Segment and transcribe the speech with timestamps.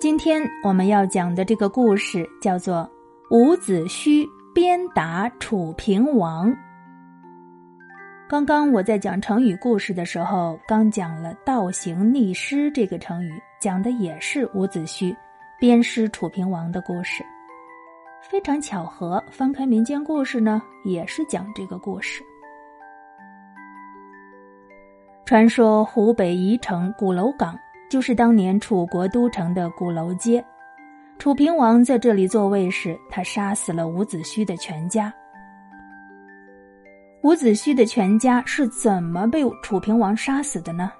[0.00, 2.90] 今天我们要讲的这个故事叫做
[3.36, 6.50] 《伍子胥鞭打楚平王》。
[8.26, 15.14] 刚刚我在讲成语故事的时候，刚讲了“倒行逆施”这个成语，讲的也是伍子胥
[15.58, 17.22] 鞭尸楚平王的故事。
[18.22, 22.24] 非常巧合，翻开民间故事呢，也是讲这个故事。
[25.26, 27.54] 传说湖北宜城鼓楼岗。
[27.90, 30.42] 就是当年楚国都城的鼓楼街，
[31.18, 35.12] 楚平王在这里做卫时，他杀死了伍子胥的全家。
[37.24, 40.92] 伍子胥的全家是怎么被楚平王杀死的呢？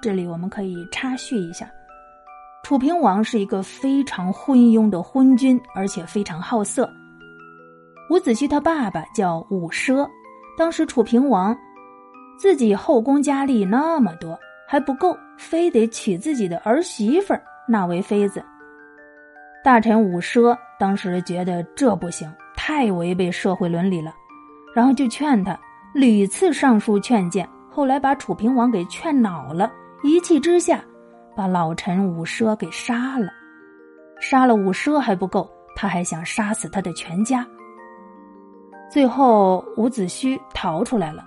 [0.00, 1.70] 这里我们可以插叙一下：
[2.62, 6.90] 楚平王是一个非常昏庸的昏君，而且非常好色。
[8.08, 10.08] 伍子胥他爸爸叫伍奢，
[10.56, 11.54] 当时楚平王
[12.38, 14.38] 自己后宫佳丽那么多。
[14.70, 17.34] 还不够，非得娶自己的儿媳妇
[17.66, 18.44] 纳为妃子。
[19.64, 24.14] 大臣伍奢当时觉得这不行，太违背社会伦理了，
[24.74, 25.58] 然后就劝他，
[25.94, 30.84] 屡次上书劝谏，后来把楚平王给劝恼了，一气之下，
[31.34, 33.28] 把老臣伍奢给杀了。
[34.20, 37.46] 杀了伍奢还不够，他还想杀死他的全家。
[38.90, 41.24] 最后，伍子胥逃出来了，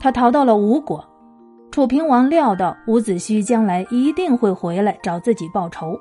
[0.00, 1.04] 他逃到了吴国。
[1.74, 5.98] 楚平王料到伍子胥将来一定会回来找自己报仇，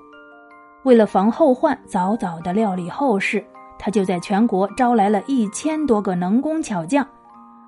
[0.83, 3.43] 为了防后患，早早的料理后事，
[3.79, 7.03] 他就在全国招来了一千多个能工巧匠，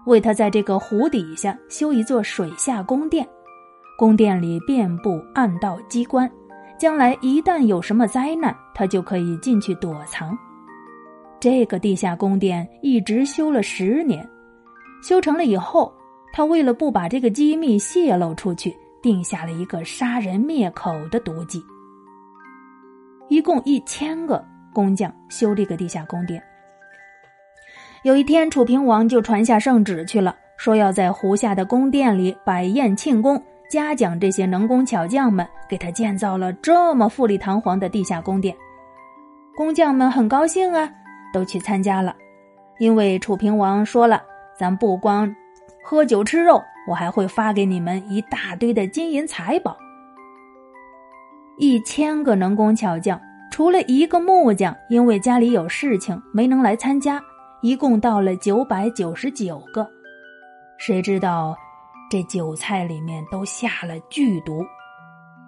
[0.05, 3.27] 为他在这个湖底下修一座水下宫殿，
[3.97, 6.31] 宫殿里遍布暗道机关，
[6.77, 10.37] 将来一旦有什么灾难，他就可以进去躲藏。
[11.39, 14.29] 这个地下宫殿一直修了十年，
[15.01, 15.91] 修成了以后。
[16.35, 21.63] 他为了不把这个机密泄露出去，定下了一个杀人灭口的毒计。
[23.29, 26.43] 一共一千个工匠修这个地下宫殿。
[28.03, 38.53] 有一天，楚平王就传下圣旨去了，说要在湖下的宫殿里摆宴庆功，嘉奖这些能工巧匠们，给他建造了这么富丽堂皇的地下宫殿。
[39.55, 40.91] 工匠们很高兴啊，
[41.33, 42.13] 都去参加了，
[42.77, 44.21] 因为楚平王说了，
[44.59, 45.33] 咱不光。
[45.87, 49.77] 喝酒吃肉，我还会发给你们一大堆的金银财宝。
[51.59, 57.21] 一千个能工巧匠，除了一个木匠，因为家里有事情没能来参加，
[57.61, 59.87] 一共到了九百九十九个。
[60.79, 61.55] 谁知道，
[62.09, 64.65] 这酒菜里面都下了剧毒，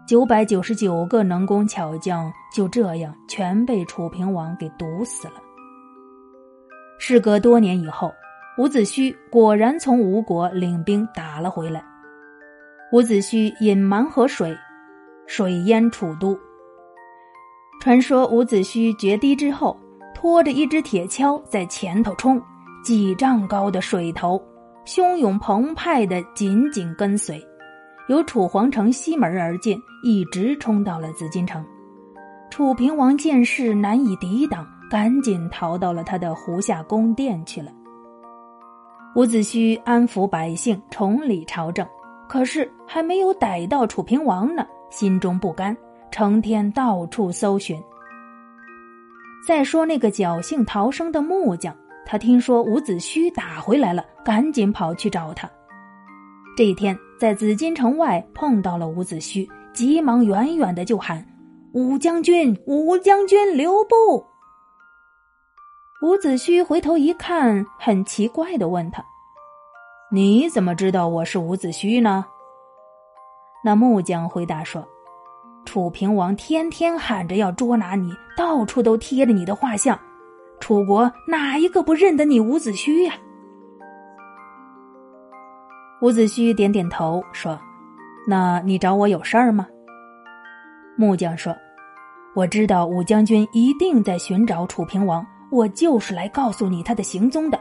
[0.07, 5.41] 九百九十九个能工巧匠就这样全被楚平王给毒死了。
[6.99, 8.13] 事隔多年以后。
[8.57, 11.83] 伍子胥果然从吴国领兵打了回来。
[12.91, 14.57] 伍子胥引蛮河水，
[15.27, 16.35] 水淹楚都。
[17.79, 19.77] 传说伍子胥决堤之后，
[20.15, 22.41] 拖着一只铁锹在前头冲，
[22.83, 24.41] 几丈高的水头，
[24.87, 27.39] 汹涌澎湃的紧紧跟随，
[28.07, 31.63] 由楚皇城西门而进，一直冲到了紫禁城。
[32.49, 37.71] 楚平王见势难以抵挡，赶紧逃到了他的湖下宫殿去了。
[39.17, 41.83] 伍子胥安抚百姓，重理朝政，
[42.29, 45.75] 可是还没有逮到楚平王呢，心中不甘，
[46.11, 47.81] 成天到处搜寻。
[49.43, 51.75] 再说那个侥幸逃生的木匠，
[52.05, 55.49] 他听说伍子胥打回来了，赶紧跑去找他。
[56.55, 61.25] 这一天在紫禁城外碰到了伍子胥，急忙远远的就喊
[61.73, 64.23] ：“伍将军，伍将军，留步！”
[65.99, 69.03] 伍子胥回头一看，很奇怪的问他
[70.13, 72.23] ：“你怎么知道我是伍子胥呢？”
[73.65, 74.87] 那木匠回答说
[75.65, 79.99] ：“楚平王天天喊着要捉拿你，到处都贴着你的画像，
[80.59, 83.15] 楚国哪一个不认得你伍子胥呀？”
[86.03, 87.59] 伍子胥点点头说
[88.29, 89.67] ：“那你找我有事儿吗？”
[90.95, 91.55] 木匠说
[92.35, 97.59] ：“我知道武将军一定在寻找楚平王。”我就是来告诉你他的行踪的，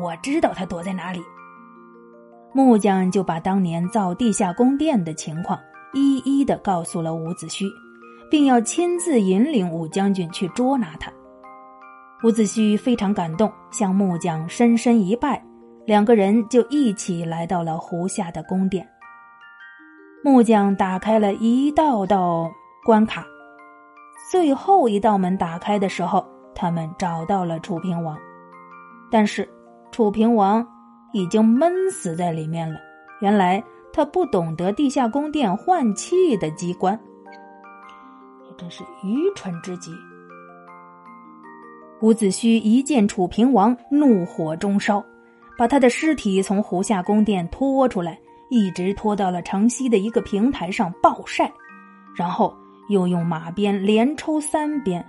[0.00, 1.20] 我知道他躲在哪里。
[2.54, 5.58] 木匠就把当年造地下宫殿的情况
[5.92, 7.70] 一一的告诉了伍子胥，
[8.30, 11.12] 并要亲自引领武将军去捉拿他。
[12.24, 15.44] 伍子胥非常感动，向木匠深深一拜，
[15.86, 18.88] 两个人就一起来到了湖下的宫殿。
[20.24, 22.50] 木匠打开了一道道
[22.84, 23.24] 关卡，
[24.32, 26.26] 最后一道门打开的时候。
[26.58, 28.18] 他们找到了楚平王，
[29.12, 29.48] 但是
[29.92, 30.66] 楚平王
[31.12, 32.80] 已经闷死在里面了。
[33.20, 33.62] 原来
[33.92, 36.98] 他不懂得地下宫殿换气的机关。
[38.58, 39.92] 真是愚蠢之极。
[42.00, 45.00] 伍子胥一见楚平王，怒火中烧，
[45.56, 48.18] 把他的尸体从湖下宫殿拖出来，
[48.50, 51.52] 一直拖到了城西的一个平台上暴晒，
[52.16, 52.52] 然后
[52.88, 55.04] 又用马鞭连抽三鞭。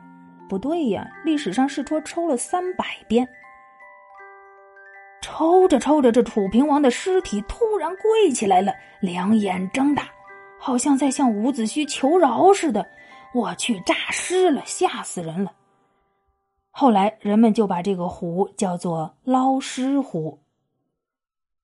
[0.49, 3.29] 不对呀，历史上是说抽了三百鞭。
[5.21, 10.09] 抽着抽着，这楚平王的尸体突然跪起来了，两眼睁大，
[10.57, 12.85] 好像在向伍子胥求饶似的。
[13.33, 15.51] 我去，诈尸了，吓死人了！
[16.71, 20.39] 后来人们就把这个湖叫做捞尸湖。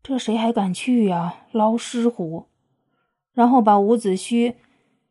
[0.04, 1.34] 这谁还敢去呀？
[1.52, 2.48] 捞尸湖，
[3.34, 4.54] 然后把伍子胥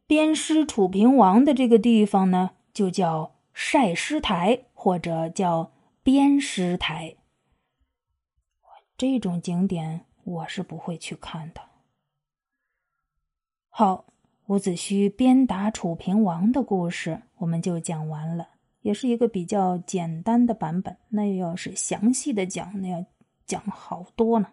[0.07, 5.73] 鞭尸楚平王的这个地方呢，就叫晒尸台，或者叫
[6.03, 7.17] 鞭尸台。
[8.99, 11.61] 这种景点我是不会去看的。
[13.69, 14.05] 好，
[14.47, 18.49] 伍子胥鞭打楚平王的故事我们就讲完了，
[18.83, 20.97] 也是一个比较简单的版本。
[21.09, 23.05] 那要是详细的讲，那要
[23.47, 24.49] 讲好多呢。